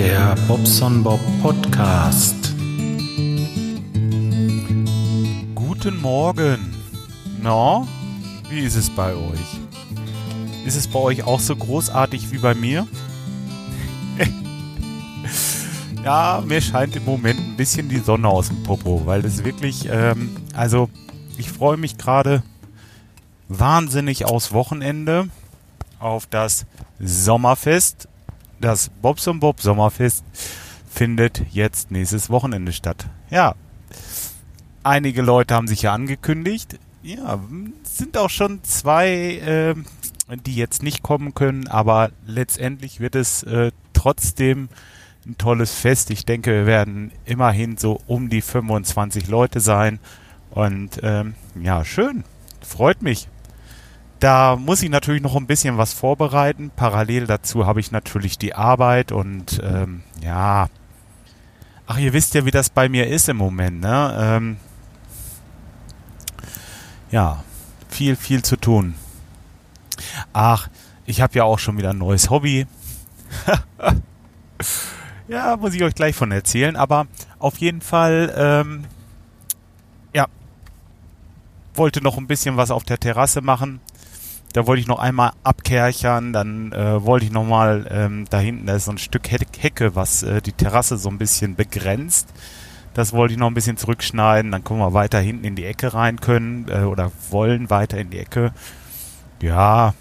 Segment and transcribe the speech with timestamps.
[0.00, 2.54] Der Bobson Bob Podcast.
[5.54, 6.74] Guten Morgen.
[7.42, 7.86] Na,
[8.48, 9.60] wie ist es bei euch?
[10.64, 12.88] Ist es bei euch auch so großartig wie bei mir?
[16.02, 19.86] ja, mir scheint im Moment ein bisschen die Sonne aus dem Popo, weil das wirklich,
[19.92, 20.88] ähm, also
[21.36, 22.42] ich freue mich gerade
[23.48, 25.28] wahnsinnig aufs Wochenende,
[25.98, 26.64] auf das
[26.98, 28.08] Sommerfest.
[28.60, 30.24] Das Bobs und Bob Sommerfest
[30.88, 33.06] findet jetzt nächstes Wochenende statt.
[33.30, 33.54] Ja,
[34.82, 36.78] einige Leute haben sich ja angekündigt.
[37.02, 37.40] Ja,
[37.82, 39.74] sind auch schon zwei, äh,
[40.44, 44.68] die jetzt nicht kommen können, aber letztendlich wird es äh, trotzdem
[45.26, 46.10] ein tolles Fest.
[46.10, 49.98] Ich denke, wir werden immerhin so um die 25 Leute sein.
[50.50, 52.24] Und ähm, ja, schön.
[52.60, 53.28] Freut mich.
[54.20, 56.70] Da muss ich natürlich noch ein bisschen was vorbereiten.
[56.76, 60.68] Parallel dazu habe ich natürlich die Arbeit und ähm, ja.
[61.86, 64.16] Ach, ihr wisst ja, wie das bei mir ist im Moment, ne?
[64.20, 64.56] Ähm,
[67.10, 67.42] ja,
[67.88, 68.94] viel, viel zu tun.
[70.34, 70.68] Ach,
[71.06, 72.66] ich habe ja auch schon wieder ein neues Hobby.
[75.28, 76.76] ja, muss ich euch gleich von erzählen.
[76.76, 77.06] Aber
[77.38, 78.84] auf jeden Fall, ähm,
[80.14, 80.26] ja,
[81.74, 83.80] wollte noch ein bisschen was auf der Terrasse machen.
[84.52, 88.66] Da wollte ich noch einmal abkerchern, dann äh, wollte ich noch mal ähm, da hinten,
[88.66, 92.28] da ist so ein Stück Hecke, was äh, die Terrasse so ein bisschen begrenzt.
[92.94, 95.94] Das wollte ich noch ein bisschen zurückschneiden, dann können wir weiter hinten in die Ecke
[95.94, 98.52] rein können äh, oder wollen weiter in die Ecke.
[99.40, 99.94] Ja,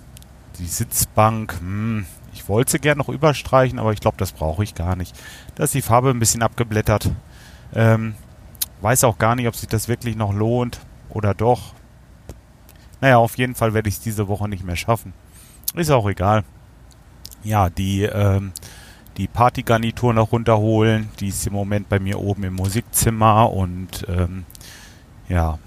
[0.58, 4.74] die Sitzbank, hm, ich wollte sie gerne noch überstreichen, aber ich glaube, das brauche ich
[4.74, 5.16] gar nicht.
[5.56, 7.12] Da ist die Farbe ein bisschen abgeblättert.
[7.76, 8.16] Ähm,
[8.82, 11.74] weiß auch gar nicht, ob sich das wirklich noch lohnt oder doch.
[13.02, 15.14] Naja, auf jeden Fall werde ich es diese Woche nicht mehr schaffen.
[15.74, 16.44] Ist auch egal.
[17.44, 18.52] Ja, die, ähm,
[19.18, 21.10] die Partygarnitur noch runterholen.
[21.20, 24.46] Die ist im Moment bei mir oben im Musikzimmer und ähm,
[25.28, 25.60] ja.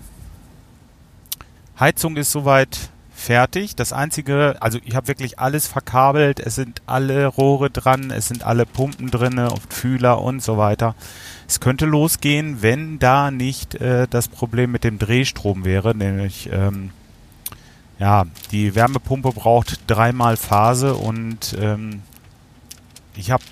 [1.78, 3.76] Heizung ist soweit fertig.
[3.76, 6.40] Das einzige, also ich habe wirklich alles verkabelt.
[6.40, 10.94] Es sind alle Rohre dran, es sind alle Pumpen drin, Fühler und so weiter.
[11.48, 16.90] Es könnte losgehen, wenn da nicht äh, das Problem mit dem Drehstrom wäre, nämlich ähm,
[18.02, 22.02] ja, die Wärmepumpe braucht dreimal Phase und ähm,
[23.14, 23.44] ich habe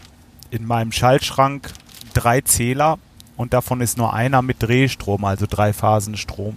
[0.51, 1.73] in meinem Schaltschrank
[2.15, 2.99] drei Zähler
[3.37, 6.57] und davon ist nur einer mit Drehstrom, also drei Phasen Strom.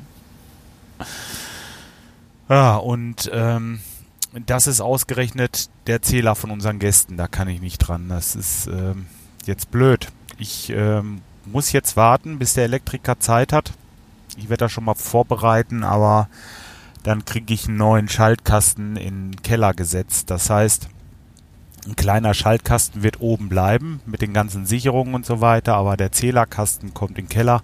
[2.49, 3.79] Ja, und ähm,
[4.47, 7.15] das ist ausgerechnet der Zähler von unseren Gästen.
[7.15, 8.09] Da kann ich nicht dran.
[8.09, 9.05] Das ist ähm,
[9.45, 10.07] jetzt blöd.
[10.39, 13.71] Ich ähm, muss jetzt warten, bis der Elektriker Zeit hat.
[14.35, 16.27] Ich werde das schon mal vorbereiten, aber
[17.03, 20.29] dann kriege ich einen neuen Schaltkasten in den Keller gesetzt.
[20.29, 20.89] Das heißt,
[21.85, 26.13] ein kleiner Schaltkasten wird oben bleiben mit den ganzen Sicherungen und so weiter, aber der
[26.13, 27.61] Zählerkasten kommt in den Keller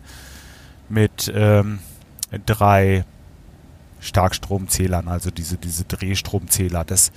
[0.90, 1.80] mit ähm,
[2.46, 3.06] drei
[4.02, 6.84] Starkstromzählern, also diese, diese Drehstromzähler.
[6.84, 7.12] Das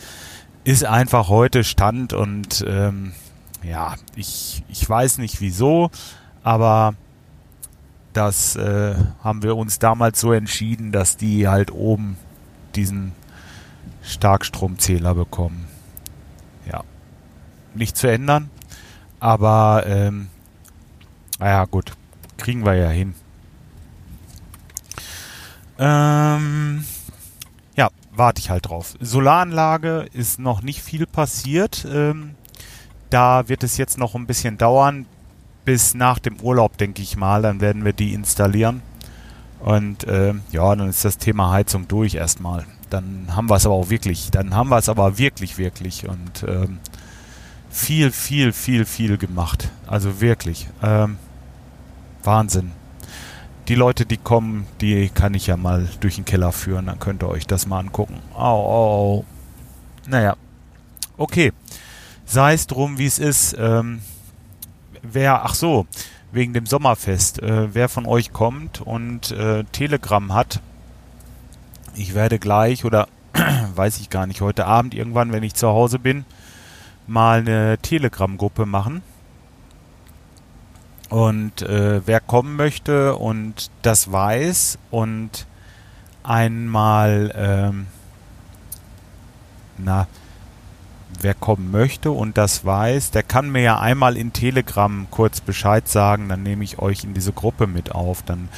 [0.65, 3.12] ist einfach heute Stand und ähm,
[3.65, 5.91] ja, ich, ich weiß nicht wieso,
[6.43, 6.94] aber
[8.12, 12.17] das äh, haben wir uns damals so entschieden, dass die halt oben
[12.75, 13.12] diesen
[14.03, 15.67] Starkstromzähler bekommen.
[16.71, 16.84] Ja,
[17.75, 18.50] nicht zu ändern,
[19.21, 20.28] aber ähm,
[21.39, 21.93] naja gut,
[22.37, 23.15] kriegen wir ja hin.
[25.79, 26.84] Ähm,
[27.77, 28.94] ja, warte ich halt drauf.
[29.00, 31.87] Solaranlage ist noch nicht viel passiert.
[31.91, 32.34] Ähm,
[33.11, 35.06] da wird es jetzt noch ein bisschen dauern,
[35.65, 37.43] bis nach dem Urlaub, denke ich mal.
[37.43, 38.83] Dann werden wir die installieren.
[39.61, 42.65] Und äh, ja, dann ist das Thema Heizung durch erstmal.
[42.91, 44.31] Dann haben wir es aber auch wirklich.
[44.31, 46.09] Dann haben wir es aber wirklich, wirklich.
[46.09, 46.78] Und ähm,
[47.71, 49.71] viel, viel, viel, viel gemacht.
[49.87, 50.69] Also wirklich.
[50.83, 51.17] Ähm,
[52.23, 52.73] Wahnsinn.
[53.69, 56.87] Die Leute, die kommen, die kann ich ja mal durch den Keller führen.
[56.87, 58.19] Dann könnt ihr euch das mal angucken.
[58.35, 59.25] Au, au, au.
[60.09, 60.37] Naja.
[61.17, 61.53] Okay.
[62.26, 63.56] Sei es drum, wie es ist.
[63.59, 64.00] Ähm,
[65.02, 65.87] wer, ach so,
[66.32, 70.60] wegen dem Sommerfest, äh, wer von euch kommt und äh, Telegram hat,
[71.94, 73.08] ich werde gleich oder
[73.75, 76.25] weiß ich gar nicht, heute Abend irgendwann, wenn ich zu Hause bin,
[77.06, 79.02] mal eine Telegram-Gruppe machen.
[81.10, 85.46] Und äh, wer kommen möchte und das weiß und
[86.22, 87.87] einmal, ähm,
[89.76, 90.06] na,
[91.20, 95.88] wer kommen möchte und das weiß, der kann mir ja einmal in Telegram kurz Bescheid
[95.88, 98.23] sagen, dann nehme ich euch in diese Gruppe mit auf.
[98.23, 98.49] Dann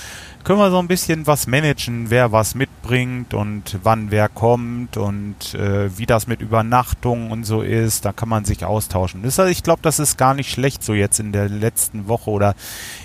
[0.45, 5.55] können wir so ein bisschen was managen, wer was mitbringt und wann wer kommt und
[5.55, 8.05] äh, wie das mit Übernachtung und so ist.
[8.05, 9.23] Da kann man sich austauschen.
[9.23, 12.31] Das, also ich glaube, das ist gar nicht schlecht so jetzt in der letzten Woche
[12.31, 12.55] oder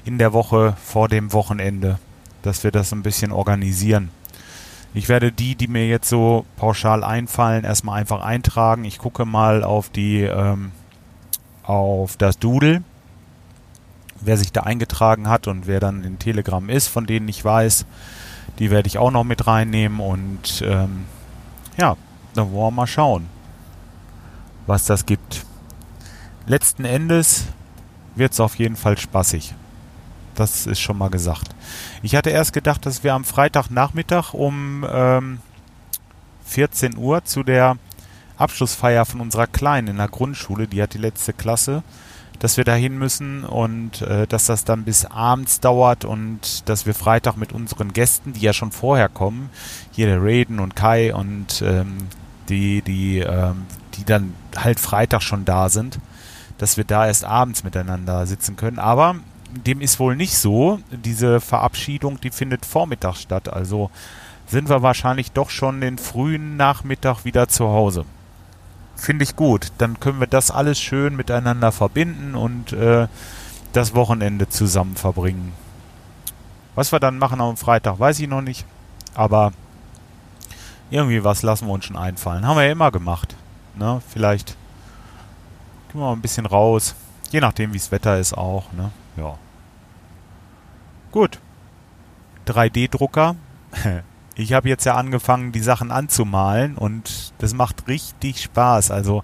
[0.06, 1.98] in der Woche vor dem Wochenende,
[2.42, 4.12] dass wir das ein bisschen organisieren.
[4.94, 8.86] Ich werde die, die mir jetzt so pauschal einfallen, erstmal einfach eintragen.
[8.86, 10.72] Ich gucke mal auf die ähm,
[11.64, 12.82] auf das Doodle,
[14.22, 17.86] wer sich da eingetragen hat und wer dann in Telegram ist, von denen ich weiß,
[18.58, 21.06] die werde ich auch noch mit reinnehmen und ähm,
[21.78, 21.96] ja,
[22.34, 23.28] dann wollen wir mal schauen,
[24.66, 25.46] was das gibt.
[26.48, 27.46] Letzten Endes
[28.16, 29.54] wird es auf jeden Fall spaßig.
[30.40, 31.50] Das ist schon mal gesagt.
[32.02, 35.40] Ich hatte erst gedacht, dass wir am Freitagnachmittag um ähm,
[36.46, 37.76] 14 Uhr zu der
[38.38, 41.84] Abschlussfeier von unserer Kleinen in der Grundschule, die hat die letzte Klasse,
[42.40, 46.86] dass wir da hin müssen und äh, dass das dann bis abends dauert und dass
[46.86, 49.50] wir Freitag mit unseren Gästen, die ja schon vorher kommen,
[49.92, 52.08] hier der Raiden und Kai und ähm,
[52.48, 53.66] die, die, ähm,
[53.96, 56.00] die dann halt Freitag schon da sind,
[56.60, 58.80] dass wir da erst abends miteinander sitzen können.
[58.80, 59.18] Aber
[59.52, 60.80] dem ist wohl nicht so.
[60.92, 63.52] Diese Verabschiedung, die findet vormittags statt.
[63.52, 63.90] Also
[64.48, 68.06] sind wir wahrscheinlich doch schon den frühen Nachmittag wieder zu Hause.
[68.96, 69.72] Finde ich gut.
[69.78, 73.08] Dann können wir das alles schön miteinander verbinden und äh,
[73.74, 75.54] das Wochenende zusammen verbringen.
[76.76, 78.66] Was wir dann machen am Freitag, weiß ich noch nicht.
[79.14, 79.54] Aber
[80.92, 82.46] irgendwie was lassen wir uns schon einfallen.
[82.46, 83.36] Haben wir ja immer gemacht.
[83.76, 84.02] Ne?
[84.10, 84.56] Vielleicht
[85.92, 86.96] gehen wir mal ein bisschen raus.
[87.32, 88.72] Je nachdem, wie das Wetter ist auch.
[88.74, 88.92] Ne?
[89.18, 89.38] Ja.
[91.12, 91.40] Gut.
[92.48, 93.36] 3D-Drucker.
[94.36, 98.90] Ich habe jetzt ja angefangen, die Sachen anzumalen und das macht richtig Spaß.
[98.90, 99.22] Also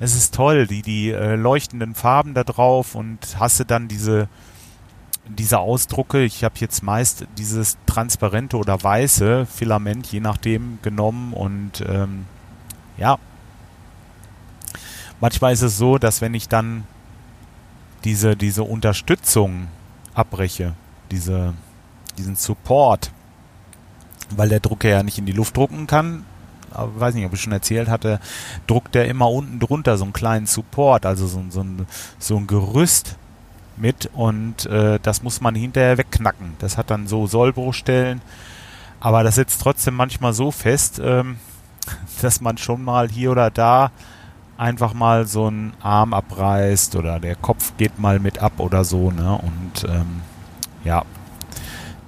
[0.00, 4.26] es ist toll, die, die äh, leuchtenden Farben da drauf und hast du dann diese,
[5.28, 6.24] diese Ausdrucke.
[6.24, 12.26] Ich habe jetzt meist dieses transparente oder weiße Filament, je nachdem, genommen und ähm,
[12.96, 13.16] ja.
[15.20, 16.82] Manchmal ist es so, dass wenn ich dann
[18.04, 19.68] diese, diese Unterstützung
[20.14, 20.74] abbreche,
[21.10, 21.54] diese,
[22.16, 23.10] diesen Support,
[24.30, 26.24] weil der Drucker ja nicht in die Luft drucken kann,
[26.70, 28.20] aber weiß nicht, ob ich schon erzählt hatte,
[28.66, 31.86] druckt er immer unten drunter so einen kleinen Support, also so, so, ein,
[32.18, 33.16] so ein Gerüst
[33.76, 36.54] mit und äh, das muss man hinterher wegknacken.
[36.58, 38.20] Das hat dann so Sollbruchstellen,
[39.00, 41.38] aber das sitzt trotzdem manchmal so fest, ähm,
[42.22, 43.90] dass man schon mal hier oder da
[44.58, 49.10] einfach mal so einen Arm abreißt oder der Kopf geht mal mit ab oder so,
[49.10, 49.40] ne?
[49.40, 50.20] Und ähm,
[50.84, 51.04] ja,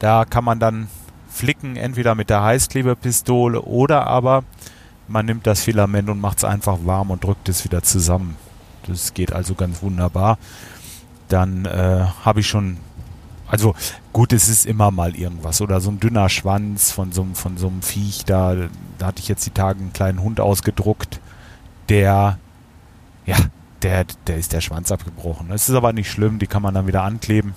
[0.00, 0.88] da kann man dann
[1.28, 4.42] flicken, entweder mit der Heißklebepistole oder aber
[5.06, 8.36] man nimmt das Filament und macht es einfach warm und drückt es wieder zusammen.
[8.86, 10.38] Das geht also ganz wunderbar.
[11.28, 12.78] Dann äh, habe ich schon,
[13.46, 13.74] also
[14.12, 17.68] gut, es ist immer mal irgendwas oder so ein dünner Schwanz von so, von so
[17.68, 18.56] einem Viech da.
[18.98, 21.20] Da hatte ich jetzt die Tage einen kleinen Hund ausgedruckt
[21.90, 22.38] der,
[23.26, 23.36] ja,
[23.82, 25.48] der, der ist der Schwanz abgebrochen.
[25.48, 27.54] Das ist aber nicht schlimm, die kann man dann wieder ankleben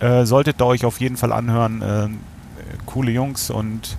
[0.00, 1.82] Äh, solltet ihr euch auf jeden Fall anhören.
[1.82, 2.08] Äh,
[2.86, 3.98] coole Jungs und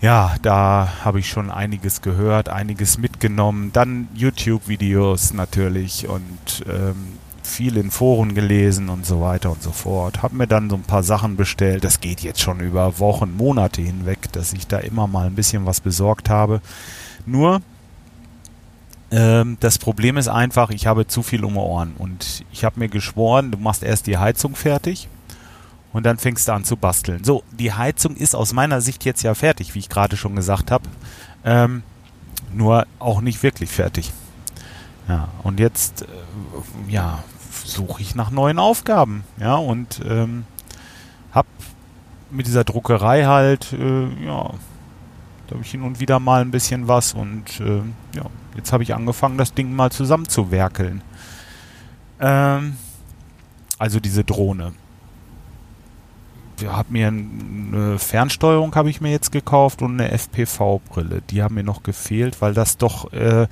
[0.00, 3.72] ja, da habe ich schon einiges gehört, einiges mitgenommen.
[3.72, 10.22] Dann YouTube-Videos natürlich und ähm, viel in Foren gelesen und so weiter und so fort.
[10.22, 11.84] Hab mir dann so ein paar Sachen bestellt.
[11.84, 15.66] Das geht jetzt schon über Wochen, Monate hinweg, dass ich da immer mal ein bisschen
[15.66, 16.60] was besorgt habe.
[17.26, 17.60] Nur
[19.10, 22.78] ähm, das Problem ist einfach, ich habe zu viel um die Ohren und ich habe
[22.78, 25.08] mir geschworen, du machst erst die Heizung fertig
[25.92, 27.24] Und dann fängst du an zu basteln.
[27.24, 30.70] So, die Heizung ist aus meiner Sicht jetzt ja fertig, wie ich gerade schon gesagt
[30.70, 30.88] habe.
[31.44, 31.82] Ähm,
[32.52, 34.12] nur auch nicht wirklich fertig.
[35.08, 36.06] Ja, und jetzt, äh,
[36.88, 37.24] ja,
[37.64, 39.24] suche ich nach neuen Aufgaben.
[39.38, 40.44] Ja, und ähm,
[41.32, 41.46] hab
[42.30, 44.50] mit dieser Druckerei halt, äh, ja,
[45.46, 47.80] da habe ich hin und wieder mal ein bisschen was und äh,
[48.14, 48.24] ja,
[48.56, 51.02] jetzt habe ich angefangen, das Ding mal zusammenzuwerkeln.
[52.20, 52.76] Ähm,
[53.78, 54.72] also diese Drohne.
[56.60, 61.22] Ich habe mir eine Fernsteuerung habe ich mir jetzt gekauft und eine FPV-Brille.
[61.30, 63.46] Die haben mir noch gefehlt, weil das doch äh,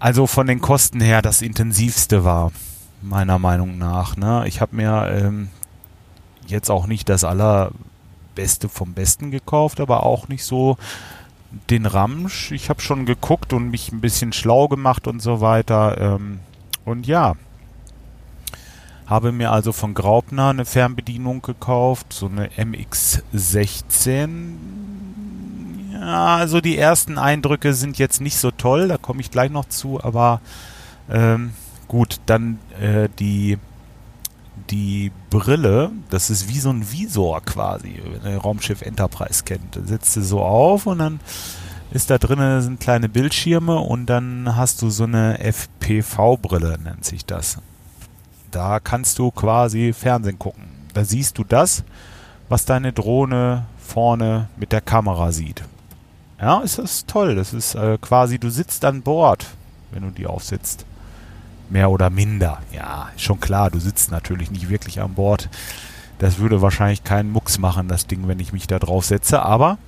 [0.00, 2.50] also von den Kosten her das intensivste war
[3.02, 4.16] meiner Meinung nach.
[4.16, 4.44] Ne?
[4.46, 5.48] Ich habe mir ähm,
[6.46, 10.76] jetzt auch nicht das allerbeste vom Besten gekauft, aber auch nicht so
[11.70, 12.52] den Ramsch.
[12.52, 15.98] Ich habe schon geguckt und mich ein bisschen schlau gemacht und so weiter.
[16.00, 16.40] Ähm,
[16.84, 17.34] und ja,
[19.06, 24.28] habe mir also von Graupner eine Fernbedienung gekauft, so eine MX16.
[25.92, 29.66] Ja, also die ersten Eindrücke sind jetzt nicht so toll, da komme ich gleich noch
[29.66, 30.40] zu, aber
[31.08, 31.52] ähm,
[31.88, 33.58] gut, dann äh, die
[34.70, 39.76] die Brille, das ist wie so ein Visor quasi, wenn ihr Raumschiff Enterprise kennt.
[39.76, 41.20] Da setzt du so auf und dann
[41.90, 47.24] ist da drinnen sind kleine Bildschirme und dann hast du so eine FPV-Brille, nennt sich
[47.24, 47.58] das.
[48.50, 50.64] Da kannst du quasi Fernsehen gucken.
[50.94, 51.84] Da siehst du das,
[52.48, 55.62] was deine Drohne vorne mit der Kamera sieht.
[56.40, 57.34] Ja, ist das toll.
[57.34, 59.46] Das ist äh, quasi, du sitzt an Bord,
[59.90, 60.84] wenn du die aufsitzt.
[61.68, 62.60] Mehr oder minder.
[62.72, 65.48] Ja, schon klar, du sitzt natürlich nicht wirklich an Bord.
[66.18, 69.42] Das würde wahrscheinlich keinen Mucks machen, das Ding, wenn ich mich da drauf setze.
[69.42, 69.78] Aber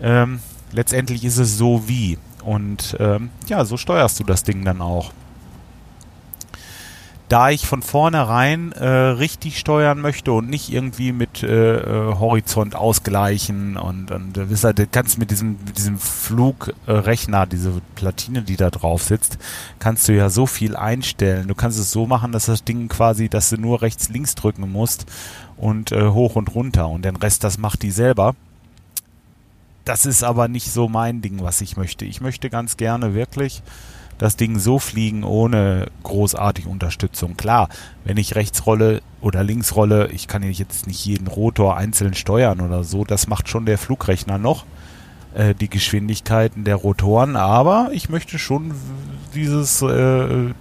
[0.00, 0.40] ähm,
[0.72, 2.18] letztendlich ist es so wie.
[2.42, 5.12] Und ähm, ja, so steuerst du das Ding dann auch
[7.30, 12.74] da ich von vornherein äh, richtig steuern möchte und nicht irgendwie mit äh, äh Horizont
[12.74, 18.56] ausgleichen und, und du, wisst, du kannst mit diesem, mit diesem Flugrechner, diese Platine, die
[18.56, 19.38] da drauf sitzt,
[19.78, 21.46] kannst du ja so viel einstellen.
[21.46, 24.70] Du kannst es so machen, dass das Ding quasi, dass du nur rechts, links drücken
[24.70, 25.06] musst
[25.56, 28.34] und äh, hoch und runter und den Rest, das macht die selber.
[29.90, 32.04] Das ist aber nicht so mein Ding, was ich möchte.
[32.04, 33.60] Ich möchte ganz gerne wirklich
[34.18, 37.36] das Ding so fliegen ohne großartig Unterstützung.
[37.36, 37.68] Klar,
[38.04, 42.60] wenn ich rechts rolle oder links rolle, ich kann jetzt nicht jeden Rotor einzeln steuern
[42.60, 44.64] oder so, das macht schon der Flugrechner noch,
[45.34, 48.72] äh, die Geschwindigkeiten der Rotoren, aber ich möchte schon
[49.34, 50.54] dieses, äh,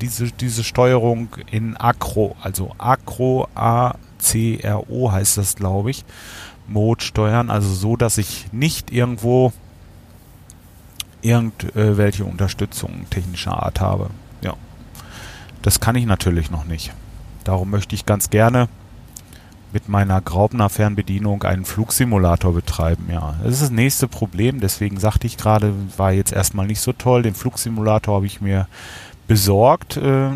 [0.00, 6.04] diese, diese Steuerung in Acro, also Acro, A-C-R-O heißt das, glaube ich,
[6.72, 9.52] Mode steuern, also so, dass ich nicht irgendwo
[11.22, 14.10] irgendwelche Unterstützung technischer Art habe.
[14.42, 14.54] Ja.
[15.62, 16.92] Das kann ich natürlich noch nicht.
[17.44, 18.68] Darum möchte ich ganz gerne
[19.72, 23.08] mit meiner Graubner Fernbedienung einen Flugsimulator betreiben.
[23.10, 24.60] Ja, das ist das nächste Problem.
[24.60, 27.22] Deswegen sagte ich gerade, war jetzt erstmal nicht so toll.
[27.22, 28.66] Den Flugsimulator habe ich mir
[29.26, 29.96] besorgt.
[29.96, 30.30] Äh,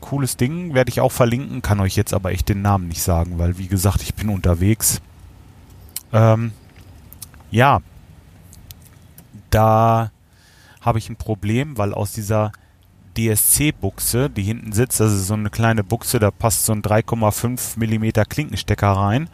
[0.00, 3.38] cooles Ding, werde ich auch verlinken, kann euch jetzt aber echt den Namen nicht sagen,
[3.38, 5.00] weil wie gesagt, ich bin unterwegs.
[6.12, 6.52] Ähm,
[7.50, 7.80] ja,
[9.50, 10.10] da
[10.80, 12.52] habe ich ein Problem, weil aus dieser
[13.16, 17.76] DSC-Buchse, die hinten sitzt, das ist so eine kleine Buchse, da passt so ein 3,5
[17.76, 19.28] mm Klinkenstecker rein.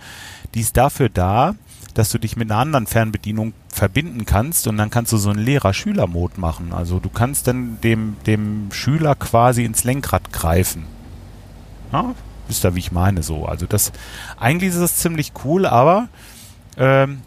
[0.55, 1.55] Die ist dafür da,
[1.93, 5.45] dass du dich mit einer anderen Fernbedienung verbinden kannst und dann kannst du so einen
[5.45, 6.73] Lehrer-Schüler-Mode machen.
[6.73, 10.87] Also du kannst dann dem, dem Schüler quasi ins Lenkrad greifen.
[11.93, 12.15] Ja,
[12.49, 13.47] wisst ihr, wie ich meine so.
[13.47, 13.93] Also das,
[14.39, 16.09] eigentlich ist das ziemlich cool, aber
[16.77, 17.23] ähm,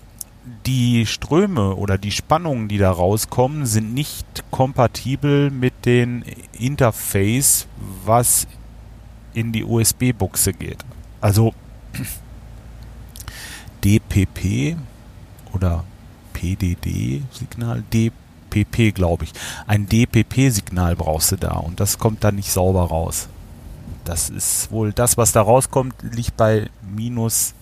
[0.66, 6.24] die Ströme oder die Spannungen, die da rauskommen, sind nicht kompatibel mit dem
[6.58, 7.68] Interface,
[8.06, 8.48] was
[9.34, 10.80] in die USB-Buchse geht.
[11.22, 11.54] Also
[13.84, 14.78] DPP
[15.54, 15.84] oder
[16.34, 19.34] PDD-Signal, DPP glaube ich.
[19.66, 23.28] Ein DPP-Signal brauchst du da und das kommt dann nicht sauber raus.
[24.06, 27.54] Das ist wohl das, was da rauskommt, liegt bei minus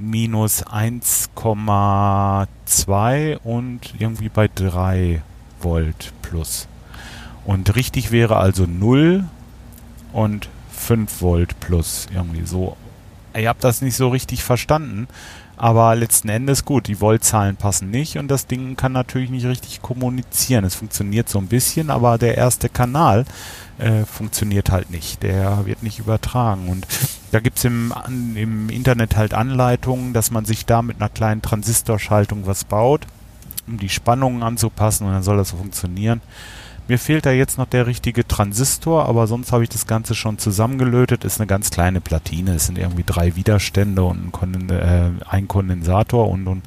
[0.00, 5.22] minus 1,2 und irgendwie bei 3
[5.60, 6.66] Volt plus.
[7.44, 9.24] Und richtig wäre also 0
[10.12, 12.76] und 5 Volt plus irgendwie so.
[13.36, 15.06] Ihr habt das nicht so richtig verstanden,
[15.56, 19.82] aber letzten Endes gut, die Voltzahlen passen nicht und das Ding kann natürlich nicht richtig
[19.82, 20.64] kommunizieren.
[20.64, 23.24] Es funktioniert so ein bisschen, aber der erste Kanal
[23.78, 25.22] äh, funktioniert halt nicht.
[25.22, 26.68] Der wird nicht übertragen.
[26.68, 26.86] Und
[27.30, 27.92] da gibt's im,
[28.34, 33.06] im Internet halt Anleitungen, dass man sich da mit einer kleinen Transistorschaltung was baut,
[33.66, 36.20] um die Spannungen anzupassen und dann soll das funktionieren.
[36.90, 40.38] Mir fehlt da jetzt noch der richtige Transistor, aber sonst habe ich das Ganze schon
[40.38, 41.24] zusammengelötet.
[41.24, 42.54] Ist eine ganz kleine Platine.
[42.54, 46.64] Es sind irgendwie drei Widerstände und ein, Konden äh, ein Kondensator und, und,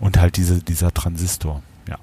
[0.00, 1.62] und halt diese, dieser Transistor.
[1.88, 1.98] Ja.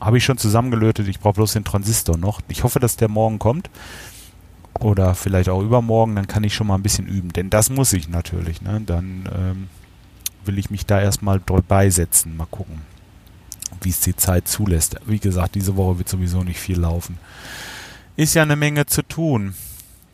[0.00, 1.08] Habe ich schon zusammengelötet.
[1.08, 2.40] Ich brauche bloß den Transistor noch.
[2.48, 3.68] Ich hoffe, dass der morgen kommt.
[4.80, 6.16] Oder vielleicht auch übermorgen.
[6.16, 7.32] Dann kann ich schon mal ein bisschen üben.
[7.32, 8.62] Denn das muss ich natürlich.
[8.62, 8.82] Ne?
[8.84, 9.68] Dann ähm,
[10.44, 12.36] will ich mich da erstmal beisetzen.
[12.36, 12.80] Mal gucken
[13.82, 14.96] wie es die Zeit zulässt.
[15.06, 17.18] Wie gesagt, diese Woche wird sowieso nicht viel laufen.
[18.16, 19.54] Ist ja eine Menge zu tun.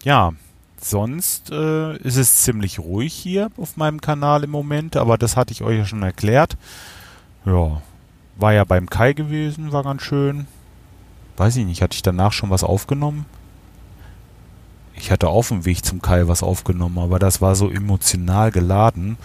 [0.05, 0.33] Ja,
[0.81, 5.53] sonst äh, ist es ziemlich ruhig hier auf meinem Kanal im Moment, aber das hatte
[5.53, 6.57] ich euch ja schon erklärt.
[7.45, 7.83] Ja,
[8.37, 10.47] war ja beim Kai gewesen, war ganz schön.
[11.37, 13.27] Weiß ich nicht, hatte ich danach schon was aufgenommen?
[15.07, 19.19] Ich hatte auf dem Weg zum Kai was aufgenommen, aber das war so emotional geladen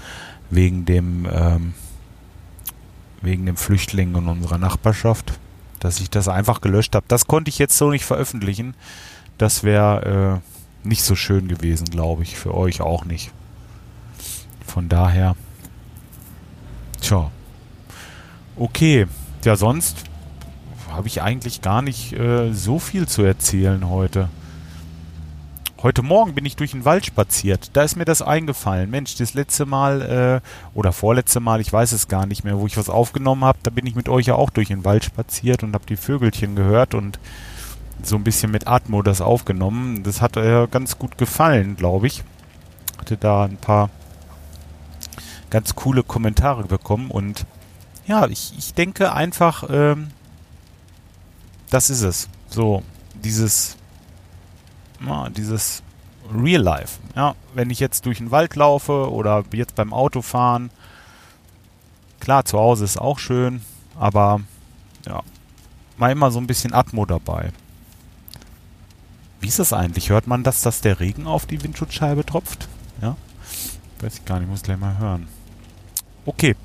[0.52, 1.74] wegen dem ähm,
[3.24, 5.40] wegen den Flüchtlingen in unserer Nachbarschaft,
[5.80, 7.08] dass ich das einfach gelöscht habe.
[7.08, 8.76] Das konnte ich jetzt so nicht veröffentlichen.
[9.40, 10.42] Das wäre
[10.86, 12.38] äh, nicht so schön gewesen, glaube ich.
[12.38, 13.32] Für euch auch nicht.
[14.68, 15.36] Von daher.
[17.02, 17.32] Tja.
[18.56, 19.08] Okay.
[19.44, 20.04] Ja, sonst
[20.92, 24.30] habe ich eigentlich gar nicht äh, so viel zu erzählen heute.
[25.84, 27.72] Heute Morgen bin ich durch den Wald spaziert.
[27.74, 28.92] Da ist mir das eingefallen.
[28.92, 32.68] Mensch, das letzte Mal äh, oder vorletzte Mal, ich weiß es gar nicht mehr, wo
[32.68, 35.64] ich was aufgenommen habe, da bin ich mit euch ja auch durch den Wald spaziert
[35.64, 37.18] und habe die Vögelchen gehört und
[38.04, 40.04] so ein bisschen mit Atmo das aufgenommen.
[40.04, 42.24] Das hat äh, ganz gut gefallen, glaube ich.
[43.00, 43.90] Hatte da ein paar
[45.50, 47.48] ganz coole Kommentare bekommen und
[48.06, 50.12] ja, ich, ich denke einfach, ähm,
[51.72, 52.30] das ist es.
[52.50, 52.84] So,
[53.24, 53.78] dieses
[55.06, 55.84] ja, dieses
[56.34, 57.00] Real Life.
[57.16, 60.70] Ja, wenn ich jetzt durch den Wald laufe oder jetzt beim Autofahren,
[62.20, 63.62] klar, zu Hause ist auch schön,
[64.00, 64.42] aber
[65.06, 65.22] ja,
[65.98, 67.52] mal immer so ein bisschen Atmo dabei.
[69.40, 70.10] Wie ist das eigentlich?
[70.10, 72.68] Hört man das, dass der Regen auf die Windschutzscheibe tropft?
[73.02, 73.18] Ja?
[74.00, 75.28] Weiß ich gar nicht, muss gleich mal hören.
[76.26, 76.56] Okay.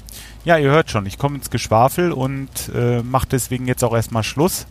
[0.45, 4.23] Ja, ihr hört schon, ich komme ins Geschwafel und äh, mache deswegen jetzt auch erstmal
[4.23, 4.67] Schluss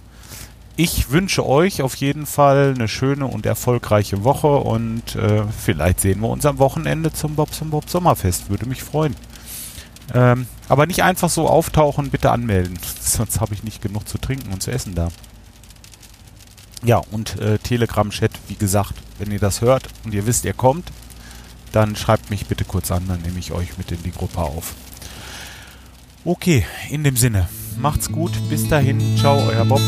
[0.77, 6.20] ich wünsche euch auf jeden Fall eine schöne und erfolgreiche Woche und äh, vielleicht sehen
[6.20, 8.50] wir uns am Wochenende zum Bobs und Bob Sommerfest.
[8.50, 9.16] Würde mich freuen.
[10.14, 12.77] Ähm, aber nicht einfach so auftauchen, bitte anmelden.
[13.00, 15.09] Sonst habe ich nicht genug zu trinken und zu essen da.
[16.83, 20.92] Ja, und äh, Telegram-Chat, wie gesagt, wenn ihr das hört und ihr wisst, ihr kommt,
[21.72, 24.75] dann schreibt mich bitte kurz an, dann nehme ich euch mit in die Gruppe auf.
[26.25, 29.81] Okay, in dem Sinne, macht's gut, bis dahin, ciao, euer Bob.